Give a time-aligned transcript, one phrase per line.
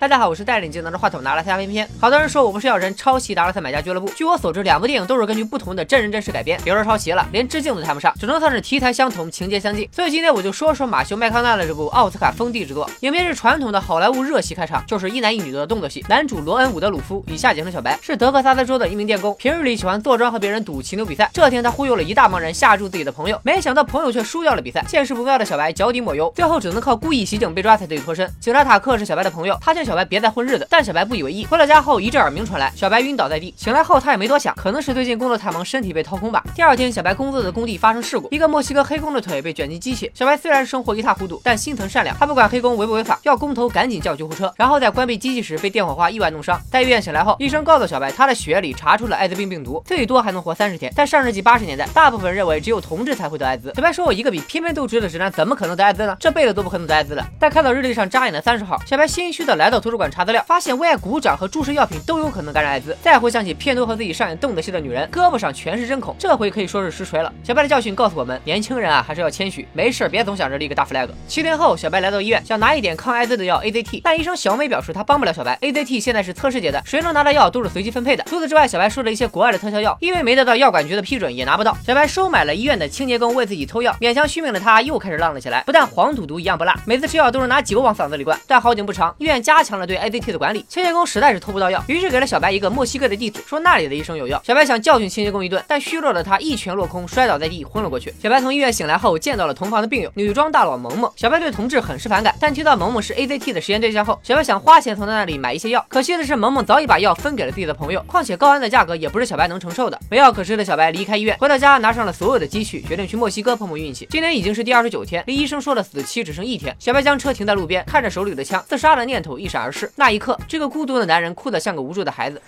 [0.00, 1.88] 大家好，我是带领镜拿着话筒拿了下片片。
[2.00, 4.08] 好多人说我不是要人抄袭达拉斯买家俱乐部。
[4.14, 9.88] 据我所知，两部电影都是根据不同的真人真事改编，别说抄袭了，连致敬都谈不上，只能算是题材相同，情节相近。
[9.90, 12.88] 所以今天我就说说马修麦康纳的这部奥斯卡封地之作。
[13.00, 16.04] 影片是传统的好莱坞热戏开场，就是一男一女的动作戏。
[16.08, 21.28] 男主罗恩·伍德鲁夫（以下简称小白）是德克萨斯州的一名电工，平日里喜欢坐庄和别人赌骑牛比赛。
[21.34, 24.84] 这天他忽悠了一大帮人下注自己的朋友，没想到朋友却输掉了比赛。
[24.86, 28.32] 见势不妙的小白脚底抹油，最后只能靠故意袭警被抓才得以脱身。
[28.38, 30.66] 警察塔克是小白的朋友，他劝小白别再混日子。
[30.68, 31.46] 但小白不以为意。
[31.46, 33.54] 回了家后，一阵耳鸣传来，小白晕倒在地。
[33.56, 36.44] 醒来后，他也没多想，可能是最近工作太忙，身体被掏空吧。
[36.54, 40.10] 第二天，小白工作的工地发生事故，一个墨西哥黑工的腿被卷进机器。
[40.12, 44.52] 小白虽然生活一塌糊涂，但心疼善良，他不管黑工违不违法，要工头赶紧叫救护车。
[44.58, 50.92] 然后在关闭机器时被电火花意外弄伤，在医院醒来后，医生告诉小白，他的血液里查出了艾滋病病毒，最多还能活三十天。
[50.94, 53.72] 但上世纪八十年代，大部分认为只有同志才会得艾滋。
[53.74, 56.16] 小白说：“我一个比偏偏都直的直男，怎么可能得艾滋呢？
[56.20, 61.38] 这辈子都不可能得艾滋的。”在看到日历上扎眼的三十号，小白心虚的来到图书馆查资料，发现为爱鼓掌。
[61.38, 62.96] 和注射药品都有可能感染艾滋。
[63.00, 67.32] 再回想起片头和自己上演动的戏的女人，胳膊上全是针孔，这回可以说是实锤了。
[67.44, 71.08] 小白的教训告诉我们，年轻人啊还是要谦虚，没事别总想着立个大 flag。
[71.28, 75.56] 七天后，小白来到医院，想拿一点抗艾滋的药 AZT，但医生小美表示她帮不了小白。
[75.60, 78.24] AZT 现在是测试阶段，谁能拿到药都是随机分配的。
[78.24, 81.76] 除此之外，小白说了一些国外的特效药，因为没得到药管局的批准，也拿不到。
[81.86, 88.36] 小白收买了医院的清洁工为自己偷药，勉强续命的他又开始浪了起来，不但黄赌毒一样不落，每次吃药都是拿酒往嗓子里灌。
[88.46, 92.08] 但好景不长，医院加强了对 AZT 的管理，清洁工实在是偷不到药，于是。
[92.08, 94.40] 给了小白一个墨西哥的地址，说那里的医生有药。
[94.42, 98.10] 小白想教训清洁工一顿，但虚弱的他一拳落空，摔倒在地，昏了过去。
[98.22, 101.12] 小白从医院醒来后，见到了同房的病友，女装大佬萌萌。
[101.16, 105.84] 小白对同志很是反感，但听到萌萌是 AZT 的实验对象后，小白想花钱从他那里买一些药。
[105.90, 110.00] 可惜的是，萌萌早已把药分给了自己的朋友，况且高安的价格也不是小白能承受的。
[110.10, 114.06] 没药可吃的小白离开医院，回到家拿上了所有的积蓄，决定去墨西哥碰碰运气。
[114.08, 116.74] 今天已经是第二十九天，离医生说的死期只剩一天。
[116.78, 119.90] 小白将车停在路边，看着手里的枪，自杀的念头一闪而是。
[119.96, 122.40] 那一刻，这个孤独的男人哭得像个无助的孩子。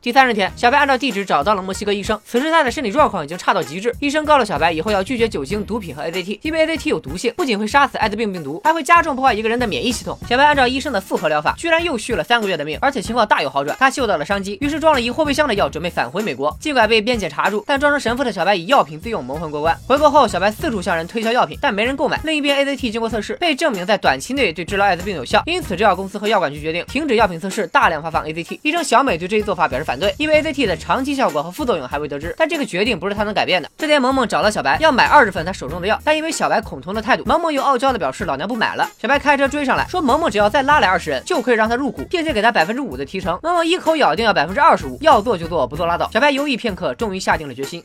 [0.07, 2.17] 第三十天，小白按照地址找到了墨西哥医生。
[2.25, 3.93] 此时他的身体状况已经差到极致。
[3.99, 10.17] 医生告诉小白，以后要拒绝酒精、毒品和 AZT，因为 AZT 有毒性，不仅会杀死艾滋病病毒，还会加重破坏一个人的免疫系统。
[10.29, 13.75] 小白按照医生的复合疗法，居然又续了三个月的命，而且情况大有好转。
[13.77, 16.55] 他嗅到了商机，于是装了一货备箱的药，准备返回美国。
[16.57, 19.77] 尽管被边检查住，但装成神父的小白以药品自用蒙混过关。
[19.89, 22.17] 回国后，小白四处向人推销药品，但没人购买。
[22.23, 28.59] 另一边，AZT 经过测试，被证明在短期内对治疗艾滋病有效，因此制药公司和药管局决定停止药品测试，大量发放 AZT。
[28.61, 33.69] 医生小美对这一做法表示反对，因为 AZT 的长期效果和副作用还未得知，但这个决定不是他能改变的。
[33.77, 38.89] 这天，萌萌找了小白，要买二十份他手中的药，但因为小白恐同的态度，萌萌又傲娇的表示老娘不买了。
[39.01, 43.39] 小白开车追上来，说萌萌只要再拉来二十人，就可以让他入股，并且给他百分之五的提成。
[43.41, 46.09] 萌萌一口咬定要百分之二十五，要做就做，不做拉倒。
[46.11, 47.83] 小白犹豫片刻，终于下定了决心，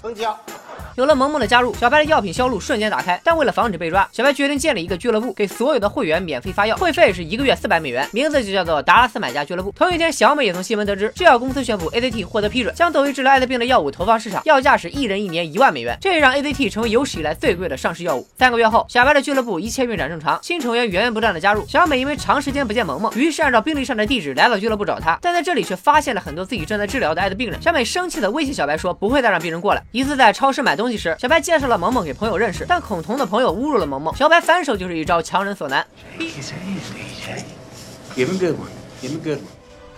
[0.00, 0.38] 成交。
[0.96, 3.20] 有了萌萌的加入，小白的药品销路瞬间打开。
[3.22, 9.70] 但为了防止被抓，小白决定建立一个俱乐部，给所有的会员免费发药，会费是一个月四百美元，名字就叫做达拉斯买家俱乐部。
[9.72, 18.26] 同一天，小美也从新闻得知，制药公司宣布 AZT 获得批准，将作为治疗艾滋病的药物投放市场，药价是一人一年一万美元，这也让 AZT 成为有史以来最贵的上市药物。
[18.38, 21.66] 三个月后，小白的俱乐部一切运转正常，新成员源源不断的加入。
[21.68, 27.60] 小美因为长时间不见萌萌，于是按照病历上的地址来到俱乐部找他，但在这里却发现了很多自己正在治疗的艾滋病人。
[27.60, 29.82] 小美生气的威胁小白说，不会再让病人过来。
[29.92, 31.66] 一次在超市买东西东西时，小白介绍。
[31.66, 35.84] 了萌萌给朋友认识，但孔童的朋友侮辱了萌萌，小白反手就是一招强人所难。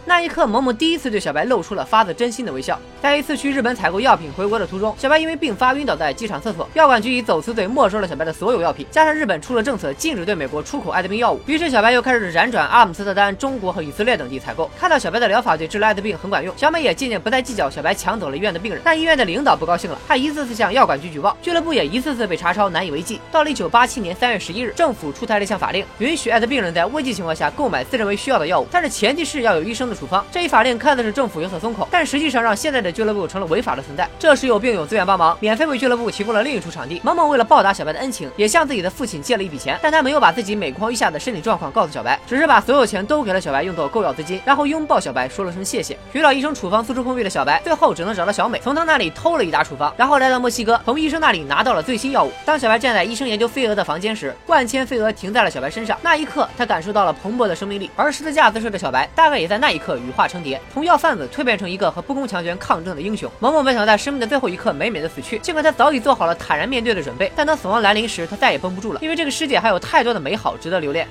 [0.08, 2.80] 那一刻，萌萌第一次对小白露出了发自真心的微笑。
[3.02, 8.86] 在一次去日本采购药品回国的途中，小白因为病发晕倒在机场厕所，药管局以走私罪没收了小白的所有药品。
[8.90, 14.70] 加上日本出了政策，禁止对美国出口艾滋病药物，于是小白又开始辗转阿姆斯特丹、中国和以色列等地采购。
[14.80, 18.80] 看到小白的疗法对治疗艾滋病很管用，小美也渐渐不再计较小白抢走了医院的病人。
[18.82, 23.20] 但医院的领导不高兴了，他一次次向药管局举报，俱乐部也一次次被查抄，难以为继。
[23.30, 30.24] 到了1987年3月11日，政府出台了一项法令，允许艾滋病人在危急情况下购买自认为需要的药物，但是前提是要有医生的处方。
[30.30, 30.78] 这一法令。
[30.78, 34.08] 看似是政府有所松口，但实际上让现在的俱乐部成了违法的存在。
[34.18, 37.00] 这时有病友自愿帮忙，免费为俱乐部提供了另一处场地。
[37.02, 45.98] 萌萌为了报答小白的恩情，也向自己的父亲借了一笔钱，但他没有把自己每况愈下的身体状况告诉小白，只是把所有钱都给了小白用作购药资金，然后拥抱小白说了声谢谢。
[46.12, 52.30] 寻找医生处方四处碰壁的小白，最后只能找到小美，从她那里偷了一沓处方，然后来到墨西哥，从医生那里拿到了最新药物。
[52.44, 57.90] 当小白站在医生研究飞蛾的房间时，万千飞蛾停在了小白身上，那一刻他感受到了蓬勃的生命力。
[57.96, 61.48] 而十字架姿势的小白，大概也在那一刻羽化成蝶，从药贩子蜕。
[61.48, 63.30] 变成一个和不公强权抗争的英雄。
[63.40, 71.08] 萌萌本想在生命的最后一刻美美的死去，尽管他早已做好了坦然面对的准备，但当死亡来临时，他再也绷不住了，因为这个世界还有太多的美好值得留恋。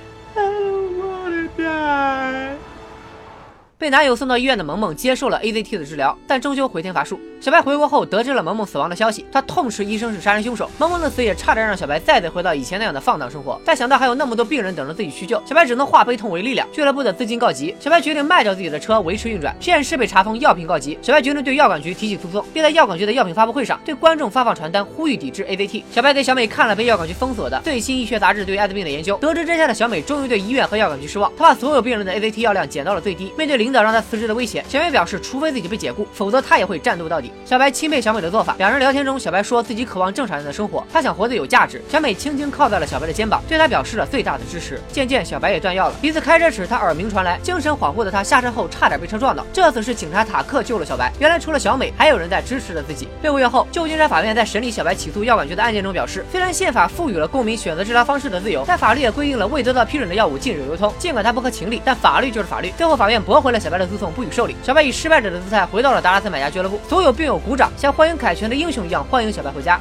[3.79, 7.19] 被男友送到医院的萌萌接受了 AZT 的治疗，但终究回天乏术。
[7.39, 10.69] 小白回国后得知了萌萌死亡的消息，他痛斥医生是杀人凶手。
[10.79, 13.59] 萌萌的死也差点让小白再次回到以前那样的放荡生活。
[13.63, 16.67] 但想到还有那么多病人等着自己去救，小白只能化悲痛为力量。
[16.71, 19.55] 俱乐部的资金告急，小白决定卖掉自己的车维持运转。
[19.59, 25.83] 实验室被查封，药品告急，小白决定对药管局提起诉讼，并在药管局的药品发布会上对观众发放传单，呼吁抵制 AZT。
[25.91, 31.31] 小白给小美看了被药管局封锁的最新医学杂志对艾滋病的研究，得知真相的小美终于对医院和药管局失望。
[31.37, 33.31] 她把所有病人的 AZT 药量减到了最低。
[33.37, 37.26] 面对领导让她辞职的威胁，小美表示，除非自己被解雇，否则她也会战斗到底。
[37.45, 38.55] 小白钦佩小美的做法。
[38.57, 41.81] 两人聊天中，小白说自己渴望正常人的生活，他想活得有价值。
[41.89, 44.79] 小美轻轻靠在了小白的肩膀，对他表示了最大的支持。
[44.91, 45.95] 渐渐，小白也断药了。
[46.01, 49.45] 一次开车时，他耳鸣传来，精神恍惚的他下车后差点被车撞到。
[49.53, 51.11] 这次是警察塔克救了小白。
[51.19, 53.07] 原来除了小美，还有人在支持着自己。
[53.21, 60.93] 六个月后，旧金山法院在审理小白起诉药管局的案件中表示，虽然宪法赋予了公民选择治疗方式的自由，但法律也规定了未得到批准的药物禁止流通。
[60.99, 62.71] 尽管它不合情理，但法律就是法律。
[62.77, 64.55] 最后，法院驳回了小白的诉讼，不予受理。
[64.63, 69.79] 小白以失败者的姿态回到了达拉斯买家俱乐部，所有病友鼓掌，像欢迎凯旋的英雄一样欢迎小白回家。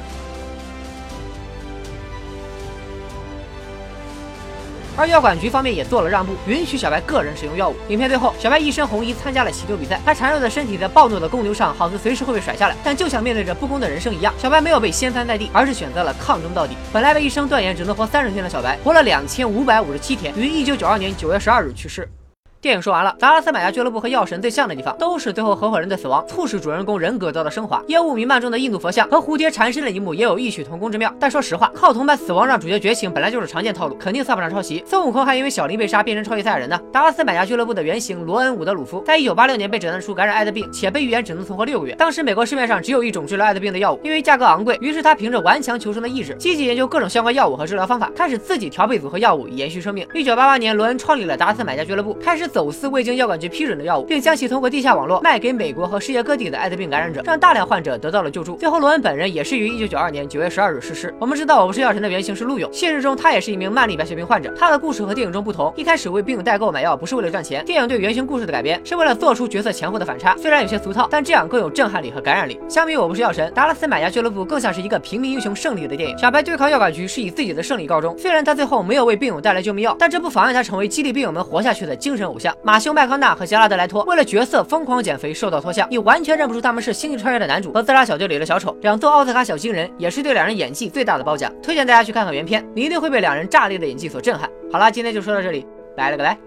[4.99, 7.75] 而药管局方面也做了让步，允许小白个人使用药物。
[7.89, 12.75] 影片最后，小白一身红衣参加了骑球比赛，他孱弱的身体在暴怒的公牛上，好似随时会被甩下来。
[12.83, 16.75] 但就像面对着不公的人生一样，小白没有被掀翻在地，而是选择了抗争到底。
[16.91, 22.09] 本来被医生断言只能活三十天的小白，活了两千五百五十七天，于一九九二年九月十二日去世。
[22.59, 27.83] 电影说完了，达拉斯买家俱乐部和药神最像的地方，都是最后合伙人的死亡促使主人公人格得到升华。
[27.87, 31.13] 烟雾弥漫中的印度佛像和蝴蝶缠身的一幕也有异曲同工之妙。
[31.19, 34.83] 但说实话，靠同伴死亡让主角觉醒本来就是常见套路，肯定算不上抄袭。
[34.87, 36.79] 孙悟空还因为小林被杀变成超级赛亚人呢。
[36.91, 41.93] 达拉斯买家俱乐部的原型罗恩·伍德鲁夫，在一九八六年被诊断出感染艾滋病，且被预言只能存活六个月。
[41.93, 50.07] 当时美国市面上只有一种治疗艾滋病的药物，因为价格昂贵，于是他凭着顽强求生的意志，积极研究各种相关药物和治疗方法，开始自己调配组合药物延续生命。
[50.15, 53.37] 一九八八年，罗恩创立了达拉斯买家俱乐部，开始走私未经药管。
[53.37, 58.55] 局批准的药物，并将其通过地下网络卖给美国和世界各地的艾滋病感染者，让大量患者得到了救助。
[58.55, 61.13] 最后，罗恩本人也是于一九九二年九月十二日逝世。
[61.19, 64.51] 我们知道，我不是药神的原型是陆勇，现实中他也是一名慢粒白血病患者。
[64.57, 70.35] 他的故事和电影中不同，一开始为病友代购买药不是为了赚钱，电影对原型故事的改编是为了做出角色前后的反差。
[70.37, 72.59] 虽然有些俗套，但这样更有震撼力和感染力。
[72.67, 76.17] 相比《我不是药神》，达拉斯买家俱乐部更像是一个平民英雄胜利的电影。
[76.17, 78.17] 小白对抗药管局是以自己的胜利告终。
[78.17, 82.55] 虽然他最后没有为病友带来救命药，但这不妨碍他成为激励病友们活下去的精神偶像。
[82.63, 84.03] 马修·麦康纳和杰拉德·莱托。
[84.03, 88.77] 为了角色疯狂减肥，瘦到脱相，你完全认不出他们是《星际穿越》的男主和《自杀小队》里的小丑。
[88.81, 91.51] 两座奥斯卡小金人，也是对两人演技最大的褒奖。
[91.63, 94.47] 推荐大家去看看原片，你一定会被两人炸裂的演技所震撼。
[94.71, 96.46] 好了，今天就说到这里，拜了个拜。